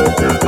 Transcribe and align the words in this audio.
Okay. 0.00 0.39